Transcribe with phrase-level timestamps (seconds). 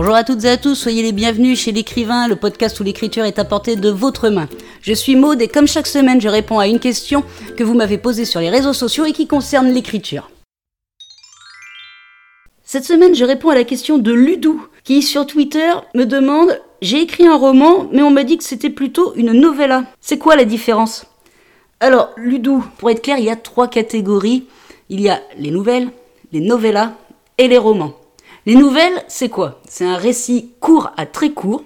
[0.00, 3.26] Bonjour à toutes et à tous, soyez les bienvenus chez l'écrivain, le podcast où l'écriture
[3.26, 4.48] est à portée de votre main.
[4.80, 7.22] Je suis Maude et comme chaque semaine, je réponds à une question
[7.58, 10.30] que vous m'avez posée sur les réseaux sociaux et qui concerne l'écriture.
[12.64, 17.02] Cette semaine, je réponds à la question de Ludou, qui sur Twitter me demande J'ai
[17.02, 19.84] écrit un roman, mais on m'a dit que c'était plutôt une novella.
[20.00, 21.04] C'est quoi la différence?
[21.78, 24.46] Alors, Ludou, pour être clair, il y a trois catégories.
[24.88, 25.90] Il y a les nouvelles,
[26.32, 26.94] les novellas
[27.36, 27.99] et les romans.
[28.46, 29.60] Les nouvelles, c'est quoi?
[29.68, 31.64] C'est un récit court à très court,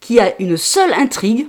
[0.00, 1.48] qui a une seule intrigue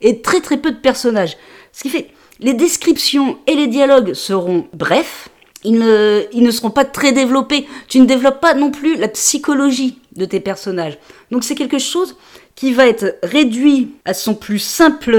[0.00, 1.36] et très très peu de personnages.
[1.72, 2.08] Ce qui fait,
[2.38, 5.28] les descriptions et les dialogues seront brefs,
[5.64, 7.66] ils ne, ils ne seront pas très développés.
[7.88, 10.98] Tu ne développes pas non plus la psychologie de tes personnages.
[11.30, 12.16] Donc c'est quelque chose
[12.54, 15.14] qui va être réduit à son plus simple,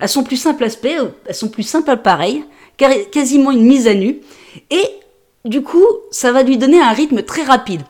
[0.00, 0.96] à son plus simple aspect,
[1.28, 2.44] à son plus simple appareil,
[2.76, 4.20] quasiment une mise à nu.
[4.70, 4.84] Et
[5.44, 7.82] du coup, ça va lui donner un rythme très rapide.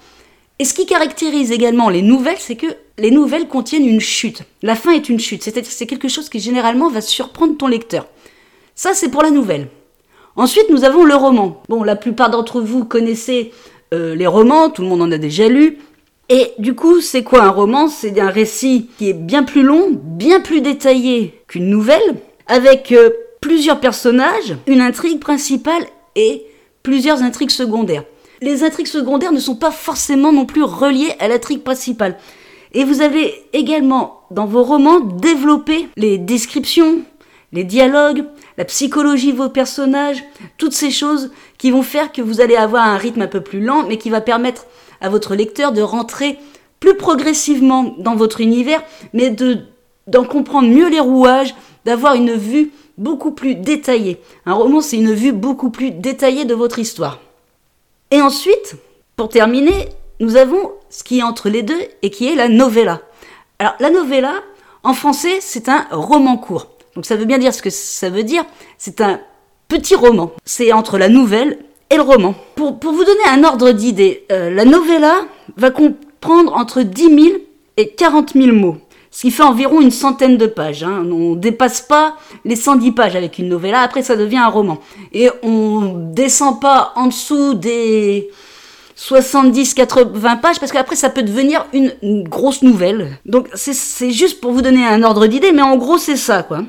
[0.59, 2.67] Et ce qui caractérise également les nouvelles, c'est que
[2.99, 4.43] les nouvelles contiennent une chute.
[4.63, 8.07] La fin est une chute, c'est-à-dire c'est quelque chose qui généralement va surprendre ton lecteur.
[8.75, 9.69] Ça, c'est pour la nouvelle.
[10.37, 11.63] Ensuite, nous avons le roman.
[11.69, 13.53] Bon, la plupart d'entre vous connaissez
[13.93, 15.79] euh, les romans, tout le monde en a déjà lu.
[16.29, 17.89] Et du coup, c'est quoi un roman?
[17.89, 22.17] C'est un récit qui est bien plus long, bien plus détaillé qu'une nouvelle,
[22.47, 25.85] avec euh, plusieurs personnages, une intrigue principale
[26.17, 26.47] et
[26.83, 28.05] plusieurs intrigues secondaires.
[28.41, 32.17] Les intrigues secondaires ne sont pas forcément non plus reliées à l'intrigue principale.
[32.73, 37.03] Et vous avez également dans vos romans développé les descriptions,
[37.53, 38.25] les dialogues,
[38.57, 40.25] la psychologie de vos personnages,
[40.59, 43.61] toutes ces choses qui vont faire que vous allez avoir un rythme un peu plus
[43.61, 44.67] lent, mais qui va permettre
[45.01, 46.39] à votre lecteur de rentrer
[46.81, 49.61] plus progressivement dans votre univers, mais de
[50.09, 54.21] d'en comprendre mieux les rouages, d'avoir une vue beaucoup plus détaillée.
[54.47, 57.21] Un roman, c'est une vue beaucoup plus détaillée de votre histoire.
[58.11, 58.77] Et ensuite,
[59.17, 59.89] pour terminer,
[60.21, 63.01] nous avons ce qui est entre les deux et qui est la novella.
[63.59, 64.35] Alors, la novella,
[64.83, 66.69] en français, c'est un roman court.
[66.95, 68.45] Donc, ça veut bien dire ce que ça veut dire.
[68.79, 69.21] C'est un
[69.69, 70.33] petit roman.
[70.45, 71.59] C'est entre la nouvelle
[71.91, 72.35] et le roman.
[72.55, 75.23] Pour, vous donner un ordre d'idée, euh, la novella
[75.57, 77.37] va comprendre entre 10 000
[77.77, 78.77] et 40 000 mots
[79.13, 80.83] ce qui fait environ une centaine de pages.
[80.83, 81.07] Hein.
[81.13, 84.79] On dépasse pas les 110 pages avec une novella, après ça devient un roman.
[85.13, 88.31] Et on descend pas en dessous des
[88.97, 93.19] 70-80 pages, parce qu'après ça peut devenir une, grosse nouvelle.
[93.27, 96.63] Donc c'est juste pour vous donner un ordre d'idée, mais en gros c'est ça, quoi.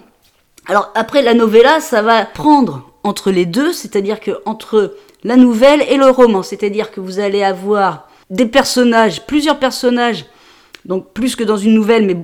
[0.68, 5.82] Alors après la novella, ça va prendre entre les deux, c'est-à-dire que entre la nouvelle
[5.90, 10.26] et le roman, c'est-à-dire que vous allez avoir des personnages, plusieurs personnages
[10.86, 12.18] donc plus que dans une nouvelle, mais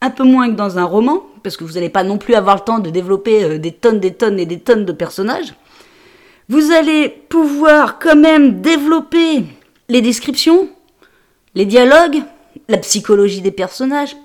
[0.00, 2.56] un peu moins que dans un roman, parce que vous n'allez pas non plus avoir
[2.56, 5.54] le temps de développer euh, des tonnes, des tonnes et des tonnes de personnages.
[6.48, 9.44] Vous allez pouvoir quand même développer
[9.88, 10.68] les descriptions,
[11.54, 12.22] les dialogues,
[12.68, 14.16] la psychologie des personnages,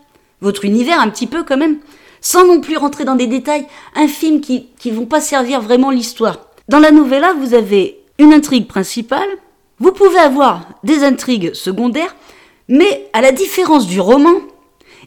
[0.41, 1.77] votre univers un petit peu quand même,
[2.21, 6.39] sans non plus rentrer dans des détails infimes qui ne vont pas servir vraiment l'histoire.
[6.67, 9.27] Dans la novella, vous avez une intrigue principale,
[9.79, 12.15] vous pouvez avoir des intrigues secondaires,
[12.67, 14.33] mais à la différence du roman,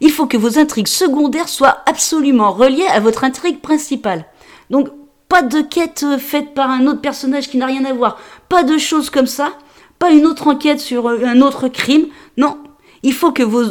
[0.00, 4.26] il faut que vos intrigues secondaires soient absolument reliées à votre intrigue principale.
[4.71, 4.88] Donc,
[5.28, 8.19] pas de quête faite par un autre personnage qui n'a rien à voir,
[8.49, 9.53] pas de choses comme ça,
[9.99, 12.06] pas une autre enquête sur un autre crime.
[12.37, 12.59] Non,
[13.03, 13.62] il faut que vos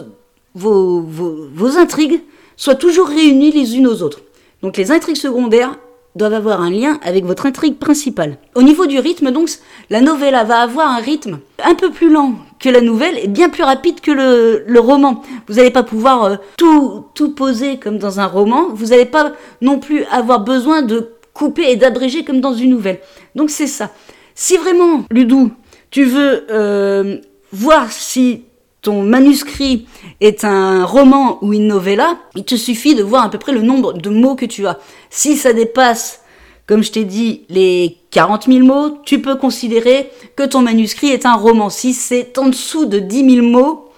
[1.77, 2.21] intrigues
[2.55, 4.21] soient toujours réunies les unes aux autres.
[4.61, 5.77] Donc les intrigues secondaires
[6.15, 8.37] doivent avoir un lien avec votre intrigue principale.
[8.55, 9.49] Au niveau du rythme, donc,
[9.89, 13.49] la novella va avoir un rythme un peu plus lent que la nouvelle et bien
[13.49, 15.23] plus rapide que le, roman.
[15.47, 18.69] Vous n'allez pas pouvoir euh, tout, tout poser comme dans un roman.
[18.73, 22.99] Vous n'allez pas non plus avoir besoin de couper et d'abréger comme dans une nouvelle.
[23.35, 23.91] Donc c'est ça.
[24.35, 25.51] Si vraiment, Ludou,
[25.91, 27.17] tu veux euh,
[27.51, 28.43] voir si
[28.81, 29.87] ton manuscrit
[30.21, 33.61] est un roman ou une novella, il te suffit de voir à peu près le
[33.61, 34.79] nombre de mots que tu as.
[35.09, 36.21] Si ça dépasse,
[36.65, 41.25] comme je t'ai dit, les 40 000 mots, tu peux considérer que ton manuscrit est
[41.25, 41.69] un roman.
[41.69, 43.89] Si c'est en dessous de 10 000 mots,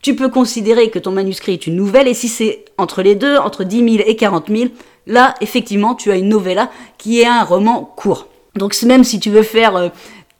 [0.00, 2.08] tu peux considérer que ton manuscrit est une nouvelle.
[2.08, 4.70] Et si c'est entre les deux, entre 10 000 et 40 000,
[5.06, 8.28] là, effectivement, tu as une novella qui est un roman court.
[8.56, 9.88] Donc même si tu veux faire euh,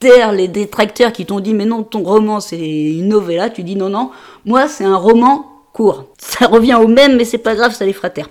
[0.02, 3.90] les détracteurs qui t'ont dit mais non, ton roman c'est une novella, tu dis non,
[3.90, 4.10] non,
[4.46, 5.44] moi c'est un roman
[5.74, 6.06] court.
[6.16, 8.30] Ça revient au même, mais c'est pas grave, ça les fera taire.